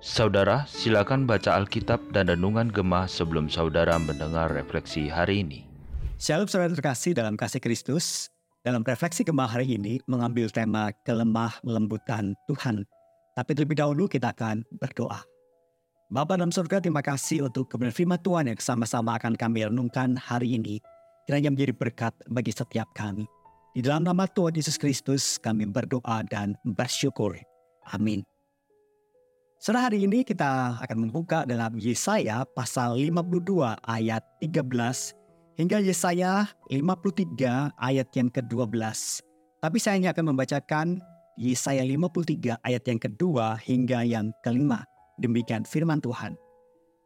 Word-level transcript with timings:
Saudara, 0.00 0.64
silakan 0.64 1.28
baca 1.28 1.60
Alkitab 1.60 2.00
dan 2.16 2.32
Renungan 2.32 2.72
Gemah 2.72 3.04
sebelum 3.04 3.52
saudara 3.52 4.00
mendengar 4.00 4.48
refleksi 4.48 5.12
hari 5.12 5.44
ini. 5.44 5.68
Shalom 6.16 6.48
saudara 6.48 6.72
terkasih 6.72 7.12
dalam 7.12 7.36
kasih 7.36 7.60
Kristus. 7.60 8.32
Dalam 8.64 8.80
refleksi 8.80 9.24
Gemah 9.24 9.48
hari 9.48 9.76
ini 9.76 10.00
mengambil 10.08 10.48
tema 10.48 10.92
kelemah 11.04 11.60
lembutan 11.64 12.32
Tuhan. 12.48 12.84
Tapi 13.36 13.50
terlebih 13.56 13.76
dahulu 13.76 14.08
kita 14.08 14.32
akan 14.32 14.64
berdoa. 14.80 15.20
Bapa 16.10 16.34
dalam 16.34 16.50
surga, 16.50 16.82
terima 16.82 17.00
kasih 17.00 17.46
untuk 17.46 17.70
kebenaran 17.70 17.94
firman 17.94 18.20
Tuhan 18.20 18.50
yang 18.50 18.58
sama-sama 18.58 19.14
akan 19.16 19.38
kami 19.38 19.68
renungkan 19.68 20.18
hari 20.18 20.58
ini. 20.58 20.82
Kiranya 21.24 21.54
menjadi 21.54 21.72
berkat 21.72 22.12
bagi 22.26 22.50
setiap 22.50 22.90
kami. 22.98 23.39
Di 23.70 23.86
dalam 23.86 24.02
nama 24.02 24.26
Tuhan 24.26 24.58
Yesus 24.58 24.74
Kristus 24.74 25.38
kami 25.38 25.62
berdoa 25.62 26.26
dan 26.26 26.58
bersyukur. 26.66 27.38
Amin. 27.94 28.26
Setelah 29.62 29.86
hari 29.86 30.10
ini 30.10 30.26
kita 30.26 30.82
akan 30.82 31.06
membuka 31.06 31.46
dalam 31.46 31.78
Yesaya 31.78 32.42
pasal 32.50 32.98
52 32.98 33.78
ayat 33.86 34.26
13 34.42 34.66
hingga 35.54 35.78
Yesaya 35.86 36.50
53 36.66 37.78
ayat 37.78 38.08
yang 38.10 38.26
ke-12. 38.34 38.80
Tapi 39.62 39.76
saya 39.78 40.02
hanya 40.02 40.10
akan 40.18 40.34
membacakan 40.34 40.98
Yesaya 41.38 41.86
53 41.86 42.58
ayat 42.66 42.82
yang 42.90 42.98
kedua 42.98 43.54
hingga 43.62 44.02
yang 44.02 44.34
kelima. 44.42 44.82
Demikian 45.22 45.62
firman 45.62 46.02
Tuhan. 46.02 46.34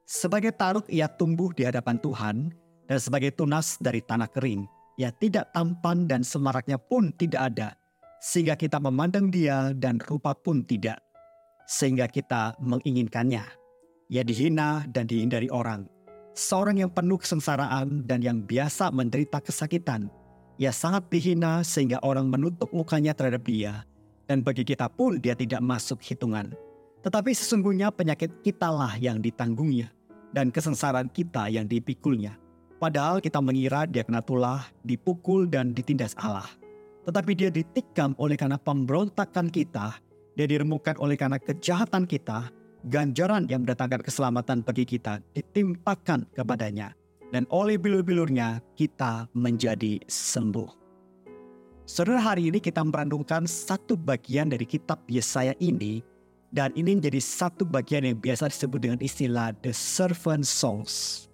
Sebagai 0.09 0.57
taruk 0.57 0.89
ia 0.89 1.13
tumbuh 1.13 1.53
di 1.53 1.69
hadapan 1.69 2.01
Tuhan 2.01 2.57
dan 2.89 2.99
sebagai 3.03 3.37
tunas 3.37 3.77
dari 3.85 4.01
tanah 4.01 4.33
kering. 4.33 4.65
Ia 5.01 5.11
tidak 5.11 5.51
tampan 5.51 6.07
dan 6.07 6.23
semaraknya 6.23 6.79
pun 6.79 7.11
tidak 7.15 7.55
ada. 7.55 7.69
Sehingga 8.23 8.57
kita 8.57 8.81
memandang 8.81 9.29
dia 9.29 9.75
dan 9.77 10.01
rupa 10.01 10.33
pun 10.33 10.65
tidak 10.65 11.05
sehingga 11.65 12.07
kita 12.09 12.57
menginginkannya. 12.61 13.45
Ia 14.13 14.23
dihina 14.23 14.85
dan 14.93 15.09
dihindari 15.09 15.49
orang. 15.49 15.89
Seorang 16.35 16.83
yang 16.83 16.91
penuh 16.93 17.17
kesengsaraan 17.17 18.05
dan 18.05 18.21
yang 18.21 18.45
biasa 18.45 18.93
menderita 18.93 19.41
kesakitan. 19.41 20.13
Ia 20.61 20.71
sangat 20.71 21.11
dihina 21.11 21.67
sehingga 21.67 21.99
orang 22.05 22.31
menutup 22.31 22.71
mukanya 22.71 23.17
terhadap 23.17 23.43
dia. 23.47 23.83
Dan 24.25 24.41
bagi 24.41 24.65
kita 24.65 24.89
pun 24.89 25.19
dia 25.21 25.35
tidak 25.35 25.61
masuk 25.61 26.01
hitungan. 26.05 26.53
Tetapi 27.05 27.33
sesungguhnya 27.37 27.93
penyakit 27.93 28.31
kitalah 28.41 28.97
yang 29.01 29.21
ditanggungnya. 29.21 29.93
Dan 30.35 30.51
kesengsaraan 30.51 31.11
kita 31.15 31.47
yang 31.47 31.71
dipikulnya. 31.71 32.35
Padahal 32.85 33.17
kita 33.25 33.41
mengira 33.41 33.89
dia 33.89 34.05
kena 34.05 34.21
dipukul 34.85 35.49
dan 35.49 35.73
ditindas 35.73 36.13
Allah. 36.21 36.45
Tetapi 37.09 37.33
dia 37.33 37.49
ditikam 37.49 38.13
oleh 38.21 38.37
karena 38.37 38.61
pemberontakan 38.61 39.49
kita, 39.49 39.97
dia 40.37 40.45
diremukkan 40.45 41.01
oleh 41.01 41.17
karena 41.17 41.41
kejahatan 41.41 42.05
kita, 42.05 42.53
ganjaran 42.93 43.49
yang 43.49 43.65
mendatangkan 43.65 44.05
keselamatan 44.05 44.61
bagi 44.61 44.85
kita 44.85 45.25
ditimpakan 45.33 46.29
kepadanya. 46.37 46.93
Dan 47.33 47.49
oleh 47.49 47.81
bilur-bilurnya 47.81 48.61
kita 48.77 49.33
menjadi 49.33 50.05
sembuh. 50.05 50.69
Saudara 51.89 52.21
hari 52.21 52.53
ini 52.53 52.61
kita 52.61 52.85
merenungkan 52.85 53.49
satu 53.49 53.97
bagian 53.97 54.53
dari 54.53 54.69
kitab 54.69 55.01
Yesaya 55.09 55.57
ini 55.57 56.05
dan 56.53 56.69
ini 56.77 57.01
menjadi 57.01 57.25
satu 57.25 57.65
bagian 57.65 58.05
yang 58.05 58.21
biasa 58.21 58.53
disebut 58.53 58.77
dengan 58.77 59.01
istilah 59.01 59.57
the 59.65 59.73
servant 59.73 60.45
songs. 60.45 61.25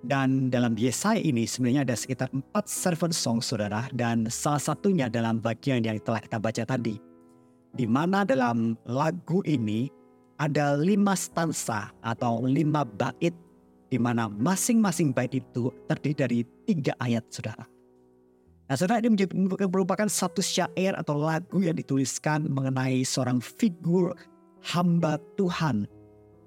Dan 0.00 0.48
dalam 0.48 0.72
Yesaya 0.80 1.20
ini 1.20 1.44
sebenarnya 1.44 1.84
ada 1.84 1.96
sekitar 1.96 2.32
empat 2.32 2.64
servant 2.64 3.12
songs 3.12 3.52
saudara 3.52 3.84
dan 3.92 4.24
salah 4.32 4.60
satunya 4.60 5.12
dalam 5.12 5.44
bagian 5.44 5.84
yang 5.84 6.00
telah 6.00 6.24
kita 6.24 6.40
baca 6.40 6.64
tadi 6.64 7.10
di 7.74 7.86
mana 7.86 8.26
dalam 8.26 8.74
lagu 8.86 9.42
ini 9.46 9.90
ada 10.40 10.74
lima 10.74 11.14
stansa 11.14 11.92
atau 12.00 12.42
lima 12.42 12.82
bait 12.82 13.34
di 13.90 13.98
mana 13.98 14.30
masing-masing 14.30 15.12
bait 15.12 15.34
itu 15.34 15.70
terdiri 15.90 16.14
dari 16.16 16.38
tiga 16.64 16.94
ayat 17.02 17.26
saudara. 17.28 17.66
Nah 18.70 18.76
saudara 18.78 19.02
ini 19.02 19.26
merupakan 19.66 20.06
satu 20.06 20.38
syair 20.38 20.94
atau 20.94 21.18
lagu 21.18 21.58
yang 21.58 21.74
dituliskan 21.74 22.46
mengenai 22.46 23.02
seorang 23.02 23.42
figur 23.42 24.14
hamba 24.62 25.18
Tuhan. 25.34 25.90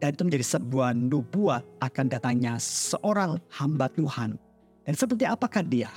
Dan 0.04 0.20
itu 0.20 0.28
menjadi 0.28 0.60
sebuah 0.60 1.00
nubuat 1.00 1.64
akan 1.80 2.12
datangnya 2.12 2.60
seorang 2.60 3.40
hamba 3.56 3.88
Tuhan. 3.88 4.36
Dan 4.84 5.00
seperti 5.00 5.24
apakah 5.24 5.64
dia? 5.64 5.88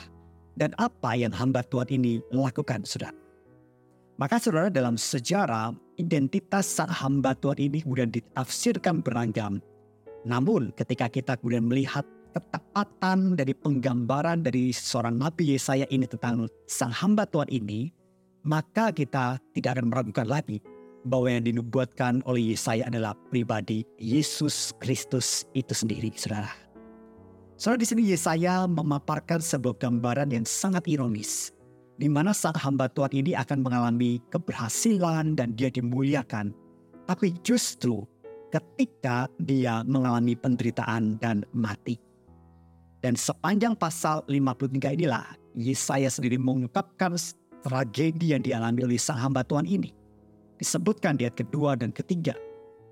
Dan 0.54 0.70
apa 0.78 1.18
yang 1.18 1.34
hamba 1.34 1.66
Tuhan 1.66 1.90
ini 1.90 2.22
lakukan 2.30 2.86
saudara? 2.86 3.10
Maka 4.14 4.38
saudara 4.38 4.70
dalam 4.70 4.94
sejarah 4.94 5.74
identitas 5.98 6.70
sang 6.70 6.86
hamba 6.86 7.34
Tuhan 7.34 7.58
ini 7.58 7.82
kemudian 7.82 8.14
ditafsirkan 8.14 9.02
beragam. 9.02 9.58
Namun 10.22 10.70
ketika 10.78 11.10
kita 11.10 11.34
kemudian 11.42 11.66
melihat 11.66 12.06
ketepatan 12.30 13.34
dari 13.34 13.58
penggambaran 13.58 14.46
dari 14.46 14.70
seorang 14.70 15.18
Nabi 15.18 15.58
Yesaya 15.58 15.82
ini 15.90 16.06
tentang 16.06 16.46
sang 16.70 16.94
hamba 16.94 17.26
Tuhan 17.26 17.50
ini, 17.50 17.90
maka 18.46 18.94
kita 18.94 19.42
tidak 19.50 19.82
akan 19.82 19.90
meragukan 19.90 20.30
lagi 20.30 20.62
bahwa 21.06 21.30
yang 21.30 21.46
dinubuatkan 21.46 22.26
oleh 22.26 22.52
Yesaya 22.52 22.90
adalah 22.90 23.14
pribadi 23.30 23.86
Yesus 24.02 24.74
Kristus 24.82 25.46
itu 25.54 25.72
sendiri, 25.72 26.10
saudara. 26.18 26.50
Saudara 27.56 27.80
di 27.80 27.86
sini 27.88 28.02
Yesaya 28.10 28.68
memaparkan 28.68 29.40
sebuah 29.40 29.80
gambaran 29.80 30.34
yang 30.34 30.44
sangat 30.44 30.84
ironis 30.90 31.56
di 31.96 32.12
mana 32.12 32.36
sang 32.36 32.56
hamba 32.56 32.92
Tuhan 32.92 33.12
ini 33.24 33.32
akan 33.32 33.64
mengalami 33.64 34.20
keberhasilan 34.28 35.32
dan 35.36 35.56
dia 35.56 35.72
dimuliakan. 35.72 36.52
Tapi 37.08 37.32
justru 37.40 38.04
ketika 38.52 39.28
dia 39.40 39.82
mengalami 39.84 40.36
penderitaan 40.36 41.16
dan 41.18 41.42
mati. 41.56 41.96
Dan 43.00 43.14
sepanjang 43.14 43.76
pasal 43.76 44.24
53 44.26 44.96
inilah 44.98 45.24
Yesaya 45.56 46.10
sendiri 46.10 46.40
mengungkapkan 46.40 47.14
tragedi 47.64 48.34
yang 48.34 48.42
dialami 48.42 48.84
oleh 48.84 48.98
sang 48.98 49.20
hamba 49.20 49.46
Tuhan 49.46 49.68
ini. 49.68 49.92
Disebutkan 50.56 51.20
di 51.20 51.28
ayat 51.28 51.36
kedua 51.36 51.76
dan 51.76 51.92
ketiga. 51.92 52.32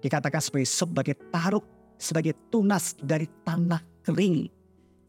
Dikatakan 0.05 0.41
sebagai, 0.41 0.69
sebagai 0.69 1.17
taruk, 1.33 1.65
sebagai 1.97 2.37
tunas 2.53 2.93
dari 3.01 3.25
tanah 3.49 3.81
kering. 4.05 4.53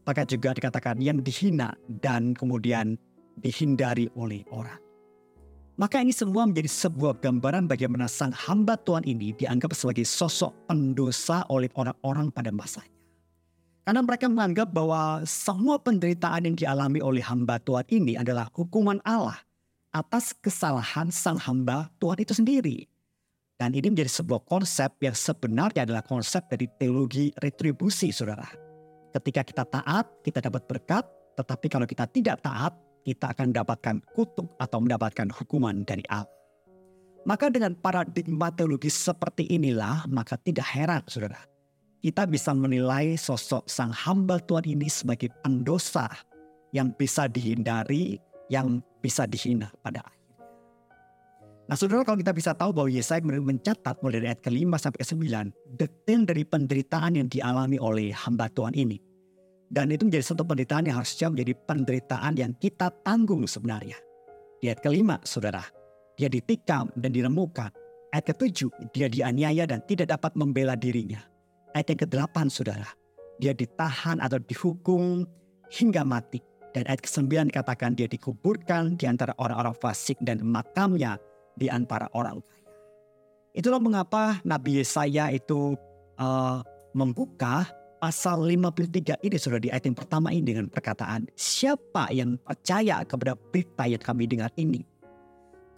Maka 0.08 0.24
juga 0.24 0.56
dikatakan 0.56 0.96
yang 1.02 1.20
dihina 1.20 1.76
dan 2.00 2.32
kemudian 2.32 2.96
dihindari 3.36 4.08
oleh 4.16 4.40
orang. 4.48 4.80
Maka 5.76 6.00
ini 6.00 6.08
semua 6.08 6.48
menjadi 6.48 6.72
sebuah 6.72 7.20
gambaran 7.20 7.68
bagaimana 7.68 8.08
sang 8.08 8.32
hamba 8.32 8.80
Tuhan 8.80 9.04
ini 9.04 9.36
dianggap 9.36 9.76
sebagai 9.76 10.08
sosok 10.08 10.72
pendosa 10.72 11.44
oleh 11.52 11.68
orang-orang 11.76 12.32
pada 12.32 12.48
masanya. 12.48 12.96
Karena 13.84 14.00
mereka 14.00 14.26
menganggap 14.26 14.72
bahwa 14.72 15.20
semua 15.28 15.76
penderitaan 15.76 16.48
yang 16.48 16.56
dialami 16.56 16.98
oleh 17.04 17.20
hamba 17.20 17.60
Tuhan 17.60 17.84
ini 17.92 18.16
adalah 18.16 18.48
hukuman 18.56 18.98
Allah 19.04 19.45
atas 19.96 20.36
kesalahan 20.36 21.08
sang 21.08 21.40
hamba 21.40 21.88
Tuhan 21.96 22.20
itu 22.20 22.36
sendiri. 22.36 22.84
Dan 23.56 23.72
ini 23.72 23.88
menjadi 23.88 24.20
sebuah 24.20 24.44
konsep 24.44 25.00
yang 25.00 25.16
sebenarnya 25.16 25.88
adalah 25.88 26.04
konsep 26.04 26.44
dari 26.52 26.68
teologi 26.76 27.32
retribusi, 27.40 28.12
saudara. 28.12 28.44
Ketika 29.16 29.40
kita 29.40 29.64
taat, 29.64 30.04
kita 30.20 30.44
dapat 30.44 30.68
berkat, 30.68 31.08
tetapi 31.40 31.66
kalau 31.72 31.88
kita 31.88 32.04
tidak 32.12 32.44
taat, 32.44 32.76
kita 33.00 33.32
akan 33.32 33.56
mendapatkan 33.56 33.96
kutuk 34.12 34.52
atau 34.60 34.78
mendapatkan 34.84 35.32
hukuman 35.32 35.88
dari 35.88 36.04
Allah. 36.12 36.28
Maka 37.24 37.48
dengan 37.48 37.72
paradigma 37.74 38.52
teologis 38.52 38.92
seperti 38.92 39.48
inilah, 39.48 40.04
maka 40.12 40.36
tidak 40.36 40.68
heran 40.68 41.00
saudara. 41.08 41.40
Kita 42.04 42.28
bisa 42.28 42.52
menilai 42.52 43.16
sosok 43.16 43.66
sang 43.66 43.90
hamba 43.90 44.36
Tuhan 44.44 44.68
ini 44.68 44.86
sebagai 44.86 45.32
pendosa 45.42 46.06
yang 46.76 46.92
bisa 46.94 47.24
dihindari, 47.26 48.20
yang 48.52 48.82
bisa 49.02 49.26
dihina 49.26 49.70
pada 49.82 50.02
akhirnya. 50.02 50.26
Nah 51.66 51.74
saudara 51.74 52.06
kalau 52.06 52.22
kita 52.22 52.30
bisa 52.30 52.54
tahu 52.54 52.70
bahwa 52.70 52.86
Yesaya 52.86 53.18
mencatat 53.26 53.98
mulai 53.98 54.22
dari 54.22 54.26
ayat 54.30 54.40
ke-5 54.46 54.70
sampai 54.78 54.98
ke-9 55.02 55.26
detail 55.74 56.20
dari 56.22 56.42
penderitaan 56.46 57.18
yang 57.18 57.26
dialami 57.26 57.82
oleh 57.82 58.14
hamba 58.14 58.46
Tuhan 58.54 58.78
ini. 58.78 59.02
Dan 59.66 59.90
itu 59.90 60.06
menjadi 60.06 60.30
satu 60.30 60.46
penderitaan 60.46 60.86
yang 60.86 61.02
harusnya 61.02 61.26
menjadi 61.26 61.58
penderitaan 61.66 62.32
yang 62.38 62.54
kita 62.54 62.86
tanggung 63.02 63.50
sebenarnya. 63.50 63.98
Di 64.62 64.70
ayat 64.70 64.78
kelima, 64.78 65.18
saudara, 65.26 65.66
dia 66.14 66.30
ditikam 66.30 66.86
dan 66.94 67.10
diremukkan. 67.10 67.74
Ayat 68.14 68.24
ketujuh, 68.30 68.70
dia 68.94 69.10
dianiaya 69.10 69.66
dan 69.66 69.82
tidak 69.90 70.14
dapat 70.14 70.38
membela 70.38 70.78
dirinya. 70.78 71.18
Ayat 71.74 71.92
yang 71.92 72.00
kedelapan, 72.06 72.46
saudara, 72.46 72.86
dia 73.42 73.50
ditahan 73.50 74.22
atau 74.22 74.38
dihukum 74.38 75.26
hingga 75.66 76.06
mati. 76.06 76.38
Dan 76.76 76.84
ayat 76.92 77.00
ke-9 77.00 77.48
dikatakan 77.48 77.96
dia 77.96 78.04
dikuburkan 78.04 79.00
di 79.00 79.08
antara 79.08 79.32
orang-orang 79.40 79.72
fasik 79.80 80.20
dan 80.20 80.44
makamnya 80.44 81.16
di 81.56 81.72
antara 81.72 82.04
orang 82.12 82.44
kaya. 82.44 82.68
Itulah 83.56 83.80
mengapa 83.80 84.44
Nabi 84.44 84.84
Yesaya 84.84 85.32
itu 85.32 85.72
uh, 86.20 86.60
membuka 86.92 87.64
pasal 87.96 88.44
53 88.44 89.24
ini 89.24 89.36
sudah 89.40 89.56
di 89.56 89.72
ayat 89.72 89.88
yang 89.88 89.96
pertama 89.96 90.28
ini 90.36 90.52
dengan 90.52 90.68
perkataan 90.68 91.24
siapa 91.32 92.12
yang 92.12 92.36
percaya 92.44 93.00
kepada 93.08 93.32
berita 93.32 93.88
yang 93.88 94.04
kami 94.04 94.28
dengar 94.28 94.52
ini. 94.60 94.84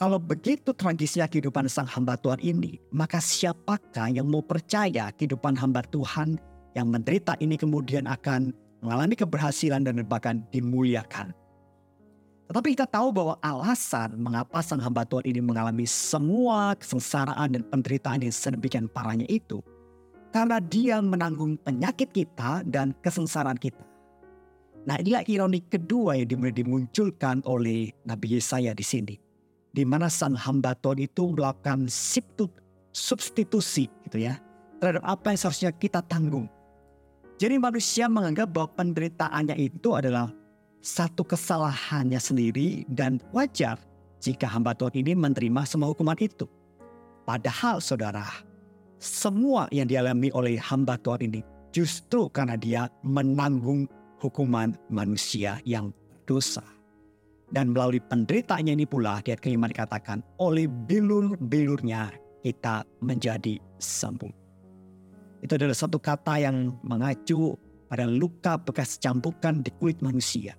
Kalau 0.03 0.19
begitu 0.19 0.75
tragisnya 0.75 1.31
kehidupan 1.31 1.71
sang 1.71 1.87
hamba 1.87 2.19
Tuhan 2.19 2.43
ini, 2.43 2.83
maka 2.91 3.23
siapakah 3.23 4.11
yang 4.11 4.27
mau 4.27 4.43
percaya 4.43 5.15
kehidupan 5.15 5.55
hamba 5.63 5.87
Tuhan 5.95 6.43
yang 6.75 6.91
menderita 6.91 7.39
ini 7.39 7.55
kemudian 7.55 8.11
akan 8.11 8.51
mengalami 8.85 9.15
keberhasilan 9.19 9.83
dan 9.87 10.01
bahkan 10.07 10.43
dimuliakan. 10.55 11.35
Tetapi 12.49 12.73
kita 12.73 12.89
tahu 12.89 13.13
bahwa 13.13 13.37
alasan 13.45 14.17
mengapa 14.17 14.65
sang 14.65 14.81
hamba 14.81 15.05
Tuhan 15.05 15.29
ini 15.29 15.45
mengalami 15.45 15.85
semua 15.85 16.73
kesengsaraan 16.81 17.53
dan 17.53 17.63
penderitaan 17.69 18.25
yang 18.25 18.33
sedemikian 18.33 18.89
parahnya 18.89 19.29
itu, 19.29 19.61
karena 20.33 20.57
dia 20.57 20.97
menanggung 21.05 21.61
penyakit 21.61 22.09
kita 22.09 22.65
dan 22.65 22.97
kesengsaraan 23.05 23.61
kita. 23.61 23.85
Nah 24.89 24.97
inilah 24.97 25.29
ironi 25.29 25.61
kedua 25.61 26.17
yang 26.17 26.33
dimunculkan 26.33 27.45
oleh 27.45 27.93
Nabi 28.09 28.41
Yesaya 28.41 28.73
di 28.73 28.81
sini. 28.81 29.21
Di 29.69 29.85
mana 29.85 30.09
sang 30.09 30.33
hamba 30.33 30.73
Tuhan 30.81 31.05
itu 31.05 31.29
melakukan 31.37 31.85
substitusi 32.97 33.93
gitu 34.09 34.25
ya. 34.25 34.41
Terhadap 34.81 35.05
apa 35.05 35.37
yang 35.37 35.39
seharusnya 35.45 35.77
kita 35.77 36.01
tanggung. 36.09 36.49
Jadi 37.39 37.55
manusia 37.55 38.11
menganggap 38.11 38.51
bahwa 38.51 38.75
penderitaannya 38.75 39.55
itu 39.63 39.95
adalah 39.95 40.35
satu 40.83 41.23
kesalahannya 41.23 42.19
sendiri 42.19 42.83
dan 42.91 43.23
wajar 43.31 43.79
jika 44.19 44.51
hamba 44.51 44.75
Tuhan 44.75 45.07
ini 45.07 45.15
menerima 45.15 45.63
semua 45.63 45.95
hukuman 45.95 46.19
itu. 46.19 46.51
Padahal 47.23 47.79
saudara, 47.79 48.27
semua 48.99 49.71
yang 49.71 49.87
dialami 49.87 50.35
oleh 50.35 50.59
hamba 50.59 50.99
Tuhan 50.99 51.31
ini 51.31 51.41
justru 51.71 52.27
karena 52.27 52.59
dia 52.59 52.91
menanggung 53.07 53.87
hukuman 54.19 54.75
manusia 54.91 55.63
yang 55.63 55.95
berdosa. 56.27 56.67
Dan 57.55 57.71
melalui 57.71 58.03
penderitaannya 58.03 58.77
ini 58.77 58.85
pula, 58.85 59.23
dia 59.23 59.39
kelima 59.39 59.71
dikatakan, 59.71 60.21
oleh 60.43 60.67
bilur-bilurnya 60.67 62.13
kita 62.43 62.85
menjadi 63.01 63.57
sembuh. 63.79 64.48
Itu 65.43 65.55
adalah 65.55 65.77
satu 65.77 66.03
kata 66.03 66.43
yang 66.43 66.75
mengacu 66.83 67.55
pada 67.89 68.05
luka 68.05 68.59
bekas 68.59 68.99
cambukan 68.99 69.63
di 69.63 69.71
kulit 69.79 70.03
manusia. 70.03 70.59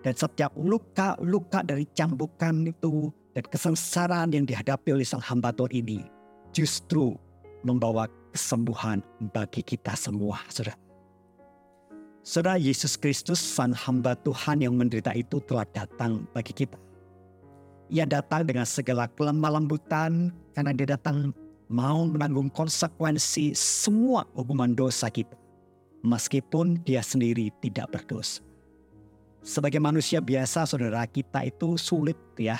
Dan 0.00 0.16
setiap 0.16 0.56
luka-luka 0.56 1.60
dari 1.60 1.84
cambukan 1.92 2.64
itu 2.64 3.12
dan 3.36 3.44
kesengsaraan 3.44 4.32
yang 4.32 4.48
dihadapi 4.48 4.96
oleh 4.96 5.04
sang 5.04 5.20
hamba 5.20 5.52
Tuhan 5.52 5.84
ini 5.84 6.00
justru 6.56 7.14
membawa 7.62 8.08
kesembuhan 8.32 9.04
bagi 9.36 9.60
kita 9.60 9.92
semua, 9.92 10.40
saudara. 10.48 10.78
Saudara 12.20 12.60
Yesus 12.60 13.00
Kristus, 13.00 13.40
Sang 13.40 13.72
hamba 13.72 14.12
Tuhan 14.12 14.60
yang 14.60 14.76
menderita 14.76 15.16
itu 15.16 15.40
telah 15.48 15.64
datang 15.72 16.28
bagi 16.36 16.52
kita. 16.52 16.76
Ia 17.90 18.04
datang 18.06 18.44
dengan 18.46 18.68
segala 18.68 19.08
kelemah 19.08 19.56
lembutan 19.56 20.30
karena 20.52 20.70
dia 20.76 20.94
datang 20.94 21.34
mau 21.70 22.02
menanggung 22.02 22.50
konsekuensi 22.50 23.54
semua 23.54 24.26
hukuman 24.34 24.74
dosa 24.74 25.06
kita. 25.06 25.38
Meskipun 26.02 26.82
dia 26.82 26.98
sendiri 26.98 27.54
tidak 27.62 27.94
berdosa. 27.94 28.42
Sebagai 29.40 29.78
manusia 29.78 30.18
biasa 30.18 30.66
saudara 30.66 31.06
kita 31.06 31.46
itu 31.46 31.78
sulit 31.78 32.18
ya. 32.36 32.58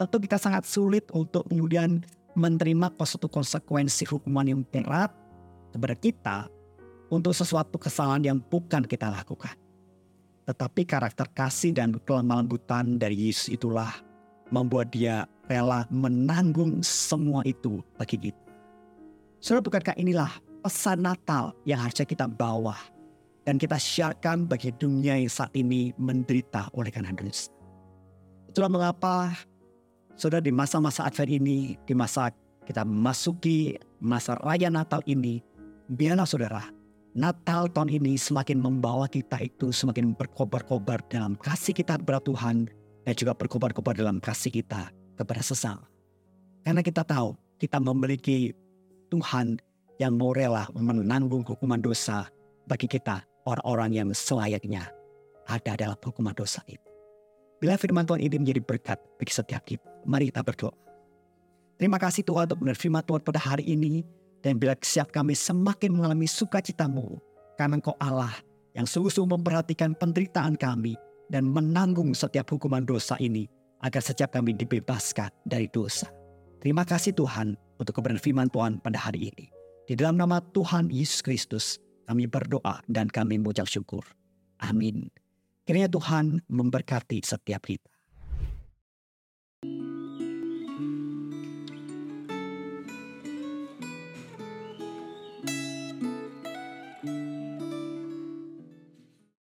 Tentu 0.00 0.16
kita 0.18 0.40
sangat 0.40 0.64
sulit 0.64 1.04
untuk 1.12 1.44
kemudian 1.46 2.02
menerima 2.34 2.94
suatu 3.04 3.28
konsekuensi 3.28 4.08
hukuman 4.08 4.46
yang 4.46 4.62
berat 4.64 5.10
kepada 5.74 5.94
kita 5.98 6.36
untuk 7.12 7.34
sesuatu 7.34 7.76
kesalahan 7.76 8.24
yang 8.24 8.38
bukan 8.40 8.86
kita 8.86 9.10
lakukan. 9.10 9.54
Tetapi 10.48 10.88
karakter 10.88 11.28
kasih 11.34 11.76
dan 11.76 11.92
kelemah 12.00 12.40
lembutan 12.40 12.96
dari 12.96 13.28
Yesus 13.28 13.52
itulah 13.52 14.07
membuat 14.48 14.92
dia 14.92 15.28
rela 15.48 15.88
menanggung 15.88 16.80
semua 16.84 17.44
itu 17.48 17.80
bagi 17.96 18.30
kita. 18.30 18.40
Saudara, 19.38 19.64
bukankah 19.64 19.96
inilah 19.96 20.30
pesan 20.64 21.06
Natal 21.06 21.54
yang 21.62 21.78
harusnya 21.80 22.04
kita 22.04 22.26
bawa 22.26 22.74
dan 23.46 23.56
kita 23.56 23.78
siarkan 23.80 24.44
bagi 24.44 24.74
dunia 24.76 25.16
yang 25.16 25.30
saat 25.30 25.54
ini 25.56 25.94
menderita 25.96 26.68
oleh 26.76 26.92
karena 26.92 27.14
dosa. 27.14 27.48
Itulah 28.50 28.68
mengapa 28.68 29.32
saudara 30.18 30.42
di 30.42 30.52
masa-masa 30.52 31.06
Advent 31.06 31.30
ini, 31.30 31.78
di 31.86 31.94
masa 31.94 32.34
kita 32.66 32.84
memasuki 32.84 33.78
masa 34.02 34.36
raya 34.44 34.68
Natal 34.68 35.00
ini, 35.08 35.40
biarlah 35.88 36.28
saudara 36.28 36.68
Natal 37.16 37.72
tahun 37.72 37.88
ini 37.88 38.20
semakin 38.20 38.60
membawa 38.60 39.08
kita 39.08 39.40
itu 39.40 39.72
semakin 39.72 40.12
berkobar-kobar 40.12 41.00
dalam 41.08 41.34
kasih 41.40 41.72
kita 41.72 41.96
kepada 41.96 42.20
Tuhan 42.20 42.68
dan 43.08 43.16
juga 43.16 43.32
berkobar-kobar 43.32 43.96
dalam 43.96 44.20
kasih 44.20 44.52
kita 44.52 44.92
kepada 45.16 45.40
sesama. 45.40 45.88
Karena 46.60 46.84
kita 46.84 47.00
tahu 47.08 47.32
kita 47.56 47.80
memiliki 47.80 48.52
Tuhan 49.08 49.56
yang 49.96 50.20
mau 50.20 50.36
rela 50.36 50.68
menanggung 50.76 51.40
hukuman 51.40 51.80
dosa 51.80 52.28
bagi 52.68 52.84
kita 52.84 53.24
orang-orang 53.48 53.96
yang 53.96 54.08
selayaknya 54.12 54.92
ada 55.48 55.72
dalam 55.72 55.96
hukuman 56.04 56.36
dosa 56.36 56.60
itu. 56.68 56.84
Bila 57.56 57.80
firman 57.80 58.04
Tuhan 58.04 58.20
ini 58.20 58.36
menjadi 58.36 58.60
berkat 58.60 59.00
bagi 59.16 59.32
setiap 59.32 59.64
kita, 59.64 59.88
mari 60.04 60.28
kita 60.28 60.44
berdoa. 60.44 60.76
Terima 61.80 61.96
kasih 61.96 62.28
Tuhan 62.28 62.44
untuk 62.52 62.60
benar 62.60 62.76
firman 62.76 63.00
Tuhan 63.08 63.24
pada 63.24 63.40
hari 63.40 63.64
ini. 63.72 64.04
Dan 64.38 64.60
bila 64.60 64.76
siap 64.78 65.10
kami 65.10 65.34
semakin 65.34 65.96
mengalami 65.96 66.28
sukacitamu, 66.30 67.18
karena 67.58 67.80
engkau 67.80 67.96
Allah 67.98 68.30
yang 68.76 68.86
sungguh-sungguh 68.86 69.34
memperhatikan 69.34 69.98
penderitaan 69.98 70.54
kami 70.54 70.94
dan 71.28 71.48
menanggung 71.48 72.12
setiap 72.16 72.48
hukuman 72.52 72.84
dosa 72.84 73.16
ini, 73.20 73.48
agar 73.84 74.02
setiap 74.02 74.34
kami 74.34 74.56
dibebaskan 74.56 75.30
dari 75.46 75.68
dosa. 75.70 76.08
Terima 76.58 76.82
kasih 76.82 77.14
Tuhan 77.14 77.54
untuk 77.78 77.94
kebenaran 77.94 78.18
firman 78.20 78.48
Tuhan 78.50 78.82
pada 78.82 78.98
hari 78.98 79.30
ini. 79.30 79.46
Di 79.88 79.94
dalam 79.96 80.18
nama 80.18 80.42
Tuhan 80.42 80.90
Yesus 80.92 81.22
Kristus, 81.22 81.80
kami 82.04 82.26
berdoa 82.26 82.82
dan 82.90 83.08
kami 83.08 83.38
mengucap 83.40 83.68
syukur. 83.70 84.02
Amin. 84.60 85.08
Kiranya 85.68 85.92
Tuhan 85.92 86.40
memberkati 86.48 87.20
setiap 87.22 87.68
kita. 87.68 87.97